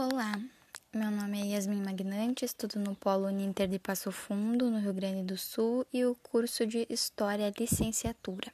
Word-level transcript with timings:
Olá, 0.00 0.40
meu 0.94 1.10
nome 1.10 1.40
é 1.40 1.44
Yasmin 1.54 1.82
Magnante, 1.82 2.44
estudo 2.44 2.78
no 2.78 2.94
Polo 2.94 3.26
Uninter 3.26 3.66
de 3.66 3.80
Passo 3.80 4.12
Fundo, 4.12 4.70
no 4.70 4.78
Rio 4.78 4.94
Grande 4.94 5.24
do 5.24 5.36
Sul, 5.36 5.84
e 5.92 6.04
o 6.04 6.14
curso 6.14 6.64
de 6.64 6.86
História 6.88 7.52
Licenciatura. 7.58 8.46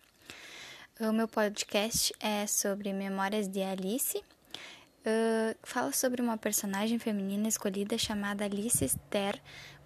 O 0.98 1.12
meu 1.12 1.28
podcast 1.28 2.14
é 2.18 2.46
sobre 2.46 2.94
Memórias 2.94 3.46
de 3.46 3.62
Alice. 3.62 4.16
Uh, 4.16 5.54
fala 5.62 5.92
sobre 5.92 6.22
uma 6.22 6.38
personagem 6.38 6.98
feminina 6.98 7.46
escolhida 7.46 7.98
chamada 7.98 8.46
Alice 8.46 8.82
Esther 8.82 9.38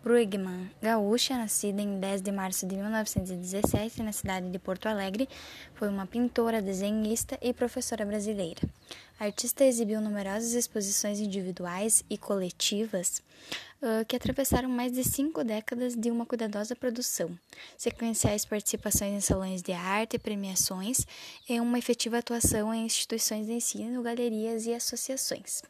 Brugman, 0.02 0.70
gaúcha, 0.80 1.36
nascida 1.36 1.82
em 1.82 1.98
10 1.98 2.22
de 2.22 2.30
março 2.30 2.66
de 2.66 2.76
1917 2.76 4.00
na 4.02 4.12
cidade 4.12 4.48
de 4.48 4.58
Porto 4.58 4.86
Alegre, 4.86 5.28
foi 5.74 5.88
uma 5.88 6.06
pintora, 6.06 6.62
desenhista 6.62 7.36
e 7.42 7.52
professora 7.52 8.06
brasileira. 8.06 8.60
A 9.18 9.24
artista 9.24 9.64
exibiu 9.64 10.00
numerosas 10.00 10.52
exposições 10.52 11.18
individuais 11.18 12.04
e 12.08 12.16
coletivas 12.16 13.20
uh, 13.82 14.04
que 14.06 14.14
atravessaram 14.14 14.68
mais 14.68 14.92
de 14.92 15.02
cinco 15.02 15.42
décadas 15.42 15.96
de 15.96 16.12
uma 16.12 16.24
cuidadosa 16.24 16.76
produção, 16.76 17.36
sequenciais 17.76 18.44
participações 18.44 19.12
em 19.12 19.20
salões 19.20 19.62
de 19.62 19.72
arte 19.72 20.14
e 20.14 20.18
premiações 20.18 21.04
e 21.48 21.58
uma 21.58 21.78
efetiva 21.78 22.18
atuação 22.18 22.72
em 22.72 22.86
instituições 22.86 23.46
de 23.46 23.52
ensino, 23.52 24.00
galerias 24.00 24.64
e 24.64 24.72
associações. 24.72 25.62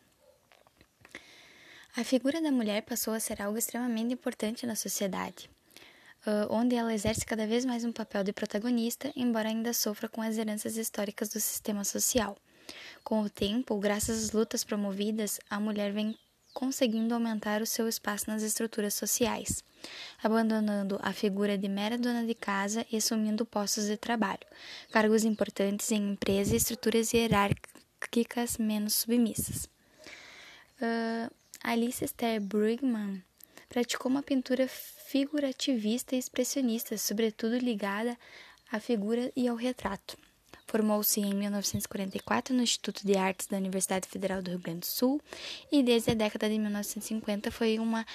A 1.96 2.04
figura 2.04 2.40
da 2.40 2.52
mulher 2.52 2.82
passou 2.82 3.12
a 3.12 3.20
ser 3.20 3.42
algo 3.42 3.58
extremamente 3.58 4.14
importante 4.14 4.66
na 4.66 4.76
sociedade, 4.76 5.50
onde 6.48 6.76
ela 6.76 6.94
exerce 6.94 7.24
cada 7.24 7.46
vez 7.46 7.64
mais 7.64 7.84
um 7.84 7.92
papel 7.92 8.22
de 8.22 8.32
protagonista, 8.32 9.12
embora 9.16 9.48
ainda 9.48 9.72
sofra 9.72 10.08
com 10.08 10.22
as 10.22 10.38
heranças 10.38 10.76
históricas 10.76 11.28
do 11.28 11.40
sistema 11.40 11.84
social. 11.84 12.36
Com 13.02 13.22
o 13.22 13.30
tempo, 13.30 13.76
graças 13.78 14.24
às 14.24 14.30
lutas 14.32 14.62
promovidas, 14.62 15.40
a 15.48 15.58
mulher 15.58 15.92
vem 15.92 16.16
conseguindo 16.52 17.14
aumentar 17.14 17.62
o 17.62 17.66
seu 17.66 17.88
espaço 17.88 18.28
nas 18.28 18.42
estruturas 18.42 18.94
sociais, 18.94 19.62
abandonando 20.22 20.98
a 21.02 21.12
figura 21.12 21.56
de 21.56 21.68
mera 21.68 21.96
dona 21.96 22.26
de 22.26 22.34
casa 22.34 22.84
e 22.90 22.96
assumindo 22.96 23.46
postos 23.46 23.86
de 23.86 23.96
trabalho, 23.96 24.44
cargos 24.90 25.24
importantes 25.24 25.90
em 25.92 26.12
empresas 26.12 26.52
e 26.52 26.56
estruturas 26.56 27.12
hierárquicas 27.12 28.58
menos 28.58 28.94
submissas. 28.94 29.68
Uh, 30.80 31.32
Alice 31.62 32.04
Esther 32.04 32.40
Brugman 32.40 33.22
praticou 33.68 34.10
uma 34.10 34.22
pintura 34.22 34.68
figurativista 34.68 36.14
e 36.14 36.18
expressionista, 36.18 36.96
sobretudo 36.96 37.58
ligada 37.58 38.16
à 38.70 38.80
figura 38.80 39.30
e 39.34 39.48
ao 39.48 39.56
retrato. 39.56 40.16
Formou-se 40.66 41.20
em 41.20 41.34
1944 41.34 42.54
no 42.54 42.62
Instituto 42.62 43.06
de 43.06 43.16
Artes 43.16 43.46
da 43.46 43.56
Universidade 43.56 44.06
Federal 44.08 44.42
do 44.42 44.50
Rio 44.50 44.58
Grande 44.58 44.80
do 44.80 44.86
Sul 44.86 45.20
e 45.72 45.82
desde 45.82 46.10
a 46.10 46.14
década 46.14 46.48
de 46.48 46.58
1950 46.58 47.50
foi 47.50 47.78
uma 47.78 48.06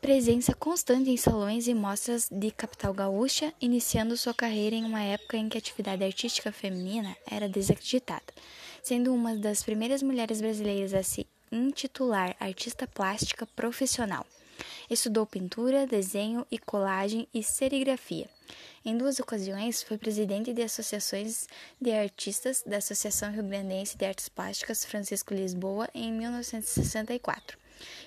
presença 0.00 0.54
constante 0.54 1.10
em 1.10 1.16
salões 1.16 1.66
e 1.66 1.74
mostras 1.74 2.28
de 2.30 2.50
capital 2.50 2.92
gaúcha, 2.92 3.52
iniciando 3.60 4.16
sua 4.16 4.34
carreira 4.34 4.76
em 4.76 4.84
uma 4.84 5.02
época 5.02 5.36
em 5.36 5.48
que 5.48 5.56
a 5.56 5.60
atividade 5.60 6.04
artística 6.04 6.52
feminina 6.52 7.16
era 7.28 7.48
desacreditada, 7.48 8.32
sendo 8.82 9.12
uma 9.12 9.34
das 9.34 9.62
primeiras 9.62 10.02
mulheres 10.02 10.40
brasileiras 10.40 10.92
a 10.92 11.02
se 11.02 11.26
intitular 11.56 12.36
artista 12.38 12.86
plástica 12.86 13.46
profissional. 13.46 14.26
Estudou 14.88 15.26
pintura, 15.26 15.86
desenho 15.86 16.46
e 16.50 16.58
colagem 16.58 17.26
e 17.32 17.42
serigrafia. 17.42 18.28
Em 18.84 18.96
duas 18.96 19.18
ocasiões, 19.18 19.82
foi 19.82 19.98
presidente 19.98 20.52
de 20.52 20.62
associações 20.62 21.48
de 21.80 21.90
artistas 21.90 22.62
da 22.64 22.76
Associação 22.76 23.32
Rio 23.32 23.42
Grandense 23.42 23.96
de 23.96 24.04
Artes 24.04 24.28
Plásticas 24.28 24.84
Francisco 24.84 25.34
Lisboa 25.34 25.88
em 25.92 26.12
1964 26.12 27.58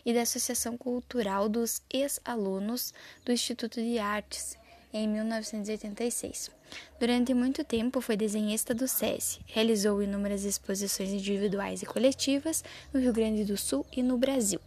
e 0.06 0.13
da 0.13 0.22
Associação 0.22 0.78
Cultural 0.78 1.50
dos 1.50 1.81
Ex-Alunos 1.91 2.94
do 3.25 3.31
Instituto 3.31 3.81
de 3.81 4.00
Artes 4.00 4.57
em 4.94 5.07
1986. 5.07 6.51
Durante 7.00 7.33
muito 7.33 7.63
tempo 7.63 8.01
foi 8.01 8.17
desenhista 8.17 8.73
do 8.73 8.88
SESI, 8.88 9.39
realizou 9.45 10.01
inúmeras 10.01 10.44
exposições 10.44 11.09
individuais 11.09 11.81
e 11.81 11.85
coletivas 11.85 12.63
no 12.94 12.99
Rio 12.99 13.13
Grande 13.13 13.45
do 13.45 13.57
Sul 13.57 13.85
e 13.95 14.03
no 14.03 14.17
Brasil, 14.17 14.59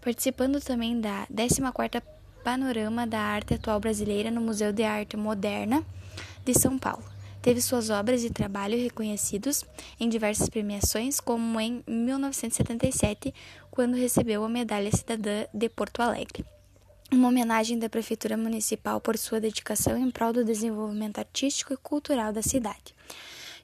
participando 0.00 0.60
também 0.60 1.00
da 1.00 1.26
14ª 1.26 2.02
Panorama 2.42 3.06
da 3.06 3.20
Arte 3.20 3.54
Atual 3.54 3.80
Brasileira 3.80 4.30
no 4.30 4.40
Museu 4.40 4.70
de 4.70 4.82
Arte 4.82 5.16
Moderna 5.16 5.82
de 6.44 6.52
São 6.52 6.78
Paulo. 6.78 7.04
Teve 7.40 7.60
suas 7.60 7.88
obras 7.88 8.22
e 8.22 8.30
trabalho 8.30 8.78
reconhecidos 8.78 9.64
em 9.98 10.08
diversas 10.08 10.48
premiações, 10.48 11.20
como 11.20 11.58
em 11.60 11.82
1977, 11.86 13.34
quando 13.70 13.96
recebeu 13.96 14.44
a 14.44 14.48
Medalha 14.48 14.90
Cidadã 14.94 15.46
de 15.52 15.68
Porto 15.68 16.00
Alegre 16.00 16.44
uma 17.12 17.28
homenagem 17.28 17.78
da 17.78 17.88
Prefeitura 17.88 18.36
Municipal 18.36 19.00
por 19.00 19.16
sua 19.16 19.40
dedicação 19.40 19.96
em 19.96 20.10
prol 20.10 20.32
do 20.32 20.44
desenvolvimento 20.44 21.18
artístico 21.18 21.72
e 21.72 21.76
cultural 21.76 22.32
da 22.32 22.42
cidade. 22.42 22.94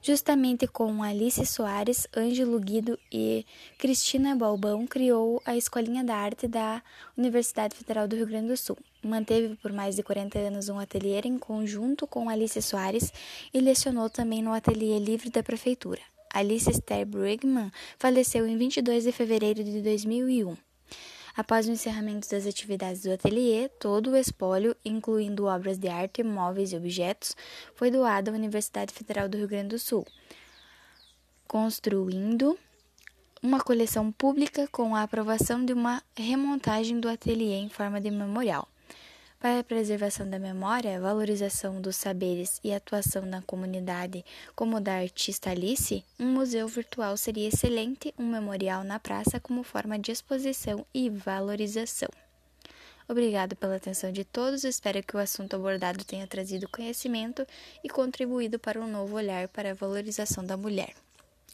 Justamente 0.03 0.67
com 0.67 1.03
Alice 1.03 1.45
Soares, 1.45 2.09
Ângelo 2.17 2.59
Guido 2.59 2.99
e 3.13 3.45
Cristina 3.77 4.35
Balbão, 4.35 4.87
criou 4.87 5.43
a 5.45 5.55
Escolinha 5.55 6.03
da 6.03 6.17
Arte 6.17 6.49
da 6.49 6.83
Universidade 7.17 7.77
Federal 7.77 8.09
do 8.09 8.17
Rio 8.17 8.27
Grande 8.27 8.49
do 8.49 8.57
Sul. 8.57 8.79
Manteve 9.03 9.57
por 9.57 9.73
mais 9.73 9.97
de 9.97 10.03
40 10.03 10.39
anos 10.39 10.69
um 10.71 10.79
ateliê 10.79 11.21
em 11.25 11.39
conjunto 11.39 12.07
com 12.07 12.31
Alice 12.31 12.63
Soares 12.63 13.13
e 13.53 13.61
lecionou 13.61 14.09
também 14.09 14.43
no 14.43 14.55
Ateliê 14.55 14.99
Livre 14.99 15.29
da 15.29 15.43
Prefeitura. 15.43 16.01
Alice 16.33 16.71
Esther 16.71 17.05
Brigman 17.05 17.71
faleceu 17.99 18.47
em 18.47 18.57
22 18.57 19.05
de 19.05 19.13
fevereiro 19.13 19.63
de 19.63 19.83
2001. 19.83 20.70
Após 21.37 21.69
o 21.69 21.71
encerramento 21.71 22.29
das 22.29 22.47
atividades 22.47 23.03
do 23.03 23.13
ateliê, 23.13 23.69
todo 23.69 24.11
o 24.11 24.17
espólio, 24.17 24.77
incluindo 24.85 25.47
obras 25.47 25.79
de 25.79 25.89
arte, 25.89 26.23
móveis 26.23 26.73
e 26.73 26.77
objetos, 26.77 27.37
foi 27.75 27.91
doado 27.91 28.31
à 28.31 28.35
Universidade 28.35 28.93
Federal 28.93 29.29
do 29.29 29.39
Rio 29.39 29.49
Grande 29.49 29.69
do 29.69 29.79
Sul, 29.79 30.07
construindo 31.47 32.59
uma 33.43 33.61
coleção 33.61 34.13
pública 34.13 34.69
com 34.69 34.95
a 34.95 35.03
aprovação 35.03 35.65
de 35.65 35.73
uma 35.73 36.03
remontagem 36.17 37.01
do 37.01 37.09
ateliê 37.09 37.55
em 37.55 37.69
forma 37.69 38.01
de 38.01 38.11
memorial. 38.11 38.69
Para 39.41 39.61
a 39.61 39.65
preservação 39.65 40.29
da 40.29 40.39
memória, 40.39 41.01
valorização 41.01 41.81
dos 41.81 41.97
saberes 41.97 42.61
e 42.63 42.75
atuação 42.75 43.23
na 43.23 43.41
comunidade, 43.41 44.23
como 44.55 44.79
da 44.79 44.97
artista 44.97 45.49
Alice, 45.49 46.05
um 46.19 46.27
museu 46.27 46.69
virtual 46.69 47.17
seria 47.17 47.49
excelente, 47.49 48.15
um 48.19 48.29
memorial 48.29 48.85
na 48.85 49.01
praça 49.01 49.41
como 49.41 49.63
forma 49.63 49.99
de 49.99 50.13
exposição 50.13 50.85
e 50.93 51.09
valorização. 51.09 52.11
Obrigado 53.09 53.57
pela 53.57 53.77
atenção 53.77 54.13
de 54.13 54.25
todos, 54.25 54.63
espero 54.63 55.03
que 55.03 55.17
o 55.17 55.19
assunto 55.19 55.57
abordado 55.57 56.05
tenha 56.05 56.27
trazido 56.27 56.69
conhecimento 56.69 57.47
e 57.83 57.89
contribuído 57.89 58.59
para 58.59 58.79
um 58.79 58.87
novo 58.87 59.17
olhar 59.17 59.49
para 59.49 59.71
a 59.71 59.75
valorização 59.75 60.45
da 60.45 60.55
mulher. 60.55 60.93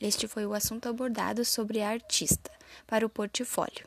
Este 0.01 0.27
foi 0.27 0.45
o 0.45 0.55
assunto 0.55 0.89
abordado 0.89 1.45
sobre 1.45 1.81
a 1.83 1.91
artista, 1.91 2.51
para 2.85 3.07
o 3.07 3.09
portfólio. 3.09 3.87